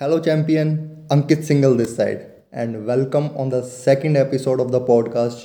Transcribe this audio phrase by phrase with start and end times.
[0.00, 0.68] Hello, champion.
[1.10, 2.20] Ankit Singhal this side,
[2.52, 5.42] and welcome on the second episode of the podcast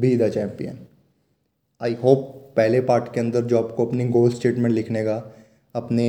[0.00, 0.76] be the Champion.
[1.80, 2.20] I hope
[2.56, 5.16] पहले part के अंदर जो आपको अपनी गोल statement लिखने का
[5.74, 6.06] अपने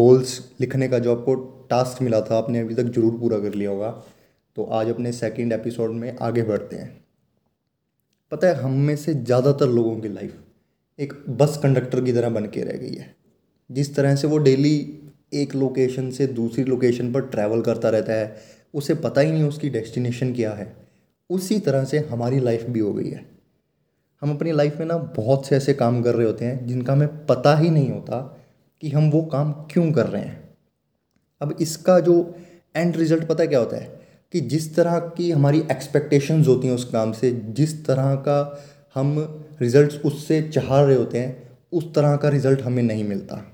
[0.00, 1.34] गोल्स लिखने का जो आपको
[1.70, 3.90] टास्क मिला था आपने अभी तक ज़रूर पूरा कर लिया होगा
[4.56, 6.90] तो आज अपने सेकंड एपिसोड में आगे बढ़ते हैं
[8.32, 10.36] पता है हम में से ज़्यादातर लोगों की लाइफ
[10.98, 13.14] एक बस कंडक्टर की तरह बन के रह गई है
[13.70, 14.76] जिस तरह से वो डेली
[15.34, 18.36] एक लोकेशन से दूसरी लोकेशन पर ट्रैवल करता रहता है।
[18.74, 20.76] उसे पता ही नहीं उसकी डेस्टिनेशन क्या है।
[21.30, 23.26] उसी तरह से हमारी लाइफ भी हो गई है।
[24.22, 27.26] हम अपनी लाइफ में ना बहुत से ऐसे काम कर रहे होते हैं, जिनका हमें
[27.26, 28.40] पता ही नहीं होता
[28.80, 30.54] कि हम वो काम क्यों कर रहे हैं।
[31.42, 32.34] अब इसका जो
[32.76, 34.04] एंड रिज़ल्ट पता क्या होता है?
[34.32, 38.64] कि जिस तरह की हमारी एक्सपेक्टेशंस होती हैं उस काम से, जिस तरह का
[38.94, 43.53] हम रिज़ल्ट उससे चाह रहे होते हैं, उस तरह का रिज़ल्ट हमें नहीं मिलता।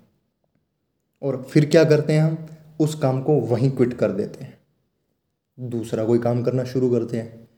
[1.22, 2.46] और फिर क्या करते हैं हम?
[2.80, 4.58] उस काम को वहीं क्विट कर देते हैं।
[5.60, 7.48] दूसरा कोई काम करना शुरू करते हैं।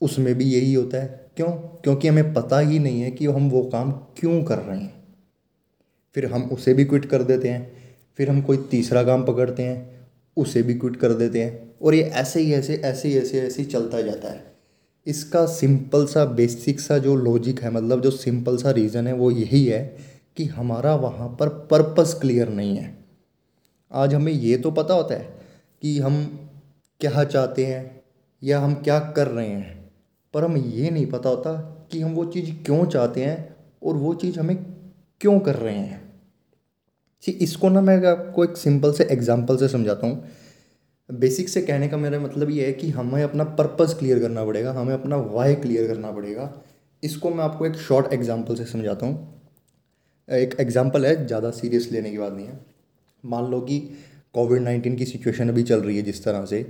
[0.00, 1.48] उसमें भी यही होता है। क्यों?
[1.48, 5.04] क्योंकि हमें पता ही नहीं है कि हम वो काम क्यों कर रहे हैं।
[6.14, 7.72] फिर हम उसे भी क्विट कर देते हैं।
[8.16, 12.02] फिर हम कोई तीसरा काम पकड़ते हैं। उसे भी क्विट कर देते हैं। और ये
[12.02, 14.52] ऐसे ही, ऐसे ऐसे ही, ऐसे ऐसे ही चलता जाता है।
[15.06, 19.30] इसका सिंपल सा बेसिक सा जो लॉजिक है मतलब जो सिंपल सा रीज़न है, वो
[19.30, 19.96] यही है
[20.36, 23.01] कि हमारा वहाँ पर पर्पस क्लियर नहीं है।
[23.92, 25.24] आज हमें ये तो पता होता है
[25.82, 26.24] कि हम
[27.00, 28.02] क्या चाहते हैं
[28.42, 29.90] या हम क्या कर रहे हैं,
[30.34, 31.52] पर हमें ये नहीं पता होता
[31.92, 34.56] कि हम वो चीज़ क्यों चाहते हैं और वो चीज़ हमें
[35.20, 36.00] क्यों कर रहे हैं।
[37.22, 40.24] जी इसको ना मैं आपको एक सिंपल से एग्जांपल से समझाता हूँ।
[41.08, 44.72] बेसिक से कहने का मेरा मतलब ये है कि हमें अपना पर्पस क्लियर करना पड़ेगा,
[44.72, 46.52] हमें अपना वाई क्लियर करना पड़ेगा।
[47.02, 49.42] इसको मैं आपको एक शॉर्ट एग्जांपल से समझाता हूँ।
[50.28, 52.71] एक एग्जांपल है, ज़्यादा सीरियस लेने की बात नहीं है।
[53.24, 53.78] मान लो कि
[54.34, 56.62] कोविड नाइन्टीन की सिचुएशन अभी चल रही है जिस तरह से,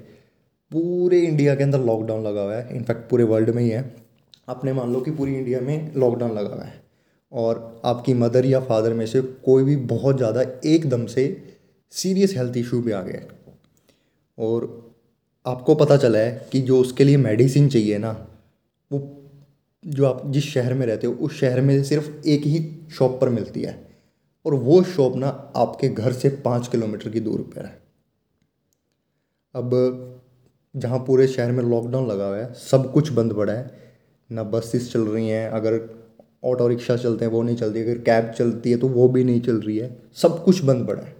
[0.70, 3.84] पूरे इंडिया के अंदर लॉकडाउन लगा हुआ है। इनफैक्ट पूरे वर्ल्ड में ही है।
[4.48, 6.80] आपने मान लो कि पूरी इंडिया में लॉकडाउन लगा हुआ है।
[7.32, 11.24] और आपकी मदर या फादर में से कोई भी बहुत ज़्यादा एकदम से
[11.92, 13.20] सीरियस हेल्थ इशू में आ गया
[14.38, 14.66] और
[15.46, 18.10] आपको पता चला है कि जो उसके लिए मेडिसिन चाहिए ना,
[18.90, 19.00] वो
[19.84, 23.28] जो आप जिस शहर में रहते हो, उस शहर में सिर्फ़ एक ही शॉप पर
[23.28, 23.91] मिलती है।
[24.46, 27.80] और वो शॉप ना आपके घर से पाँच किलोमीटर की दूर पर है
[29.54, 29.70] अब
[30.74, 33.70] जहाँ पूरे शहर में लॉकडाउन लगा हुआ है, सब कुछ बंद पड़ा है।
[34.30, 35.80] ना बसेस चल रही हैं, अगर
[36.44, 39.40] ऑटो रिक्शा चलते हैं, वो नहीं चलती, अगर कैब चलती है तो वो भी नहीं
[39.40, 41.14] चल रही है। सब कुछ बंद पड़ा है।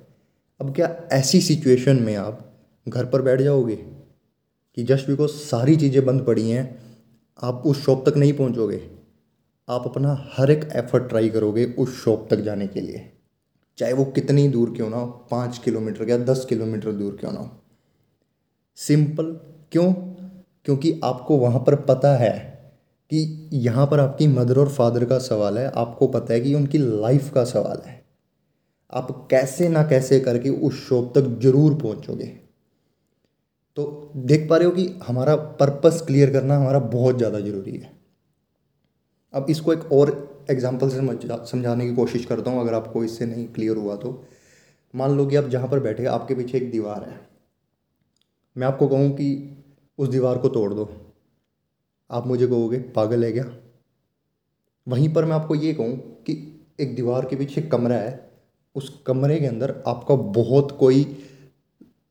[0.60, 2.48] अब क्या ऐसी सिचुएशन में आप
[2.86, 6.64] घर पर बैठ जाओगे कि जस्ट बिकॉज़ सारी चीज़ें बंद पड़ी हैं,
[7.38, 8.82] आप उस शॉप तक नहीं पहुंचोगे?
[9.68, 13.11] आप अपना हर एक एफर्ट ट्राई करोगे उस शॉप तक जाने के लिए।
[13.82, 17.40] चाहे वो कितनी दूर क्यों ना हो, पाँच किलोमीटर या दस किलोमीटर दूर क्यों ना
[17.40, 17.50] हो।
[18.78, 19.32] सिंपल
[19.72, 19.92] क्यों?
[20.64, 22.30] क्योंकि आपको वहाँ पर पता है
[23.10, 26.78] कि यहाँ पर आपकी मदर और फादर का सवाल है, आपको पता है कि उनकी
[26.78, 28.00] लाइफ का सवाल है।
[28.92, 32.26] आप कैसे ना कैसे करके उस शॉप तक ज़रूर पहुँचोगे।
[33.76, 37.92] तो देख पा रहे हो कि हमारा पर्पस क्लियर करना हमारा बहुत ज़्यादा ज़रूरी है।
[39.34, 40.96] अब इसको एक और एग्जांपल से
[41.46, 44.22] समझाने की कोशिश करता हूँ, अगर आपको इससे नहीं क्लियर हुआ तो।
[44.94, 47.20] मान लो कि आप जहाँ पर बैठे, आपके पीछे एक दीवार है।
[48.56, 49.56] मैं आपको कहूँ कि
[49.98, 50.88] उस दीवार को तोड़ दो।
[52.10, 53.44] आप मुझे कहोगे, पागल है क्या?
[54.86, 56.32] वहीं पर मैं आपको ये कहूँ कि
[56.80, 58.30] एक दीवार के पीछे कमरा है।
[58.76, 61.06] उस कमरे के अंदर आपका बहुत कोई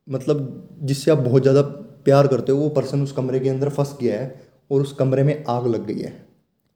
[0.07, 1.61] मतलब जिससे आप बहुत ज़्यादा
[2.05, 5.23] प्यार करते हो, वो पर्सन उस कमरे के अंदर फंस गया है और उस कमरे
[5.23, 6.13] में आग लग गई है।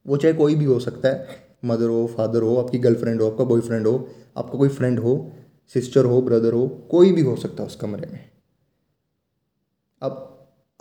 [0.05, 3.43] वो चाहे कोई भी हो सकता है मदर हो फादर हो, आपकी गर्लफ्रेंड हो, आपका
[3.43, 5.31] बॉयफ्रेंड हो, आपका कोई फ्रेंड हो
[5.73, 8.29] सिस्टर हो ब्रदर हो, कोई भी हो सकता है उस कमरे में।
[10.01, 10.31] अब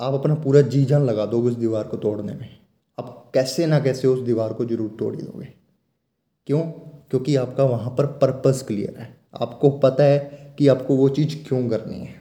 [0.01, 2.61] आप अपना पूरा जी जान लगा दोगे उस दीवार को तोड़ने में।
[2.99, 5.49] आप कैसे ना कैसे उस दीवार को ज़रूर तोड़ ही दोगे।
[6.47, 6.61] क्यों?
[7.11, 10.19] क्योंकि आपका वहाँ पर पर्पस क्लियर है। आपको पता है
[10.59, 12.15] कि आपको वो चीज़ क्यों करनी है।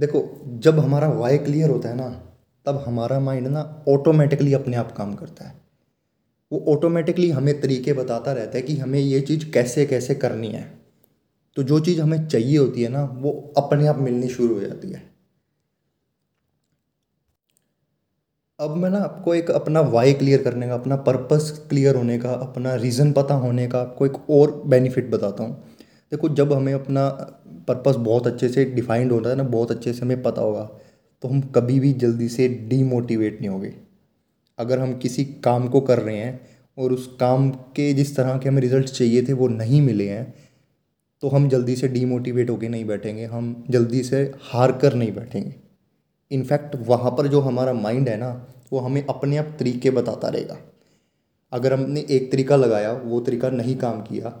[0.00, 2.22] देखो, जब हमारा वाई क्लियर होता है ना,
[2.64, 5.63] तब हमारा माइंड ना ऑटोमेटिकली अपने आप काम करता है।
[6.52, 10.62] वो ऑटोमेटिकली हमें तरीके बताता रहता है कि हमें ये चीज़ कैसे कैसे करनी है।
[11.56, 14.92] तो जो चीज़ हमें चाहिए होती है ना, वो अपने आप मिलनी शुरू हो जाती
[14.92, 15.02] है।
[18.58, 22.32] अब मैं ना आपको एक अपना वाई क्लियर करने का, अपना पर्पस क्लियर होने का,
[22.32, 25.52] अपना रीज़न पता होने का आपको एक और बेनिफिट बताता हूँ।
[26.12, 27.08] देखो, जब हमें अपना
[27.68, 30.64] पर्पस बहुत अच्छे से डिफाइंड होता है ना, बहुत अच्छे से हमें पता होगा
[31.22, 33.74] तो हम कभी भी जल्दी से डीमोटिवेट नहीं होंगे।
[34.58, 36.40] अगर हम किसी काम को कर रहे हैं
[36.78, 40.32] और उस काम के जिस तरह के हमें रिज़ल्ट चाहिए थे वो नहीं मिले हैं
[41.22, 45.54] तो हम जल्दी से डीमोटिवेट होकर नहीं बैठेंगे, हम जल्दी से हार कर नहीं बैठेंगे।
[46.30, 48.30] इनफैक्ट वहाँ पर जो हमारा माइंड है ना,
[48.72, 50.56] वो हमें अपने आप तरीके बताता रहेगा।
[51.52, 54.32] अगर हमने एक तरीका लगाया, वो तरीका नहीं काम किया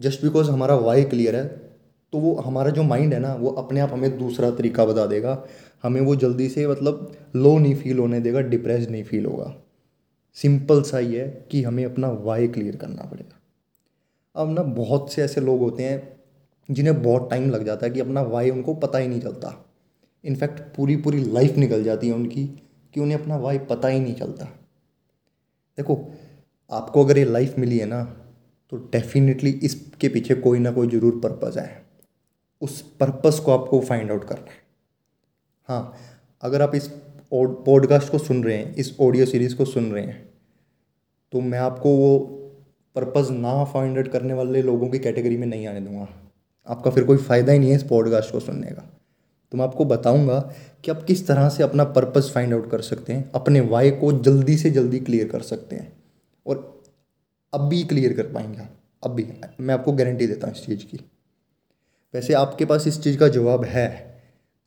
[0.00, 1.71] जस्ट बिकॉज़ हमारा वाई क्लियर है
[2.12, 5.42] तो वो हमारा जो माइंड है ना, वो अपने आप हमें दूसरा तरीका बता देगा।
[5.82, 9.54] हमें वो जल्दी से मतलब लो नहीं फील होने देगा डिप्रेस नहीं फील होगा।
[10.36, 13.38] सिंपल सा ही है कि हमें अपना वाई क्लियर करना पड़ेगा।
[14.34, 16.20] अब ना बहुत से ऐसे लोग होते हैं,
[16.68, 19.54] जिन्हें बहुत टाइम लग जाता है कि अपना वाई उनको पता ही नहीं चलता।
[20.24, 22.44] इनफैक्ट पूरी पूरी लाइफ निकल जाती है उनकी
[22.94, 24.44] कि उन्हें अपना वाई पता ही नहीं चलता।
[25.78, 25.96] देखो,
[26.70, 28.02] आपको अगर ये लाइफ मिली है ना
[28.72, 31.91] तो डेफिनेटली इसके पीछे कोई ना कोई ज़रूर पर्पज़ है।
[32.62, 34.60] उस पर्पज़ को आपको फाइंड आउट करना है।
[35.68, 35.96] हाँ
[36.42, 36.86] अगर आप इस
[37.32, 40.28] पॉडकास्ट को सुन रहे हैं, इस ऑडियो सीरीज़ को सुन रहे हैं
[41.32, 42.18] तो मैं आपको वो
[42.96, 46.08] पर्पज़ ना फाइंड आउट करने वाले लोगों की कैटेगरी में नहीं आने दूँगा।
[46.66, 48.82] आपका फिर कोई फ़ायदा ही नहीं है इस पॉडकास्ट को सुनने का।
[49.52, 50.38] तो मैं आपको बताऊँगा
[50.84, 54.12] कि आप किस तरह से अपना पर्पज़ फाइंड आउट कर सकते हैं, अपने वाई को
[54.20, 55.92] जल्दी से जल्दी क्लियर कर सकते हैं,
[56.46, 56.82] और
[57.52, 58.68] अब भी क्लियर कर पाएँगे
[59.02, 59.26] अब भी,
[59.60, 61.00] मैं आपको गारंटी देता हूँ इस चीज़ की।
[62.14, 64.12] वैसे आपके पास इस चीज़ का जवाब है।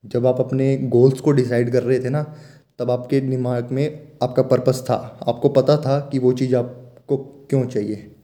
[0.05, 2.35] जब आप अपने गोल्स को डिसाइड कर रहे थे ना,
[2.79, 7.65] तब आपके दिमाग में आपका पर्पस था। आपको पता था कि वो चीज़ आपको क्यों
[7.65, 8.15] चाहिए।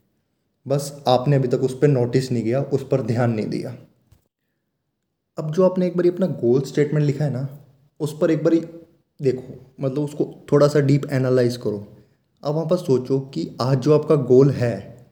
[0.68, 3.76] बस आपने अभी तक उस पर नोटिस नहीं किया, उस पर ध्यान नहीं दिया।
[5.38, 7.58] अब जो आपने एक बार अपना गोल स्टेटमेंट लिखा है ना,
[8.00, 8.54] उस पर एक बार
[9.22, 11.86] देखो मतलब उसको थोड़ा सा डीप एनालाइज करो।
[12.44, 15.06] अब वहाँ पर सोचो कि आज जो आपका गोल है,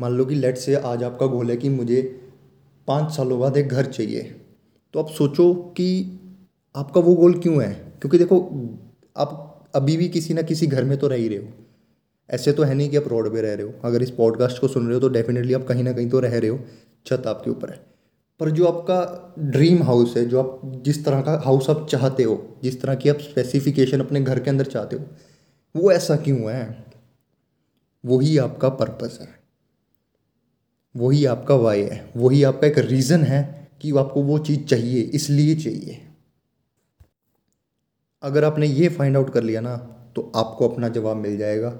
[0.00, 2.24] मान लो कि लेट से आज आपका गोल है कि मुझे
[2.88, 4.40] पाँच सालों बाद एक घर चाहिए।
[4.94, 6.20] तो आप सोचो कि
[6.76, 7.74] आपका वो गोल क्यों है?
[7.74, 8.40] क्योंकि देखो,
[9.16, 9.44] आप
[9.74, 11.48] अभी भी किसी ना किसी घर में तो रह ही रहे हो।
[12.30, 14.68] ऐसे तो है नहीं कि आप रोड पे रह रहे हो। अगर इस पॉडकास्ट को
[14.68, 16.60] सुन रहे हो तो डेफिनेटली आप कहीं ना कहीं तो रह रहे हो,
[17.06, 17.86] छत आपके ऊपर है।
[18.40, 22.56] पर जो आपका ड्रीम हाउस है, जो आप जिस तरह का हाउस आप चाहते हो,
[22.62, 25.04] जिस तरह की आप स्पेसिफिकेशन अपने घर के अंदर चाहते हो,
[25.76, 26.84] वो ऐसा क्यों है?
[28.04, 29.28] वही आपका पर्पस है।
[30.98, 35.54] वही आपका वाई है, वही आपका एक रीज़न है कि आपको वो चीज़ चाहिए, इसलिए
[35.54, 35.98] चाहिए।
[38.22, 39.76] अगर आपने ये फाइंड आउट कर लिया ना
[40.16, 41.78] तो आपको अपना जवाब मिल जाएगा।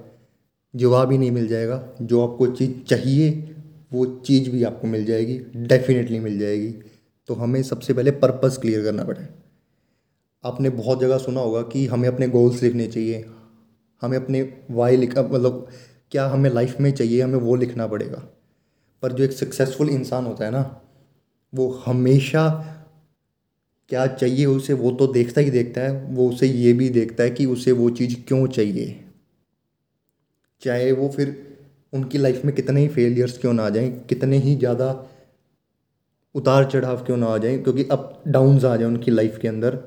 [0.75, 3.55] जवाब ही नहीं मिल जाएगा। जो आपको चीज़ चाहिए,
[3.93, 6.69] वो चीज़ भी आपको मिल जाएगी डेफिनेटली मिल जाएगी।
[7.29, 9.27] तो हमें सबसे पहले पर्पस क्लियर करना पड़े।
[10.43, 13.25] आपने बहुत जगह सुना होगा कि हमें अपने गोल्स लिखने चाहिए।
[14.01, 14.41] हमें अपने
[14.71, 15.67] वाई लिखा मतलब
[16.11, 18.27] क्या हमें लाइफ में चाहिए, हमें वो लिखना पड़ेगा।
[19.03, 20.81] पर जो एक सक्सेसफुल इंसान होता है ना,
[21.53, 22.47] वो हमेशा
[23.89, 27.29] क्या चाहिए उसे वो तो देखता ही देखता है, वो उसे ये भी देखता है
[27.29, 28.99] कि उसे वो चीज़ क्यों चाहिए।
[30.61, 31.35] चाहे वो फिर
[31.93, 35.09] उनकी लाइफ में कितने ही फेलियर्स क्यों ना आ जाएँ, कितने ही ज़्यादा
[36.35, 39.77] उतार चढ़ाव क्यों ना आ जाएँ, क्योंकि अप डाउन्स आ जाए उनकी लाइफ के अंदर,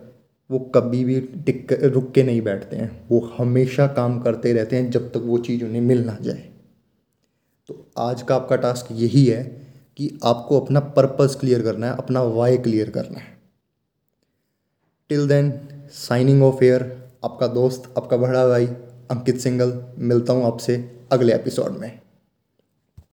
[0.51, 4.91] वो कभी भी टिक, रुक के नहीं बैठते हैं। वो हमेशा काम करते रहते हैं
[4.91, 6.52] जब तक वो चीज़ उन्हें मिल ना जाए।
[7.69, 9.43] तो आज का आपका टास्क यही है
[9.97, 13.39] कि आपको अपना पर्पस क्लियर करना है, अपना वाई क्लियर करना है।
[15.09, 15.53] Till then
[15.93, 16.83] signing off air
[17.25, 18.67] आपका दोस्त, आपका बड़ा भाई,
[19.11, 20.77] अंकित सिंगल, मिलता हूँ आपसे
[21.13, 22.02] अगले एपिसोड में।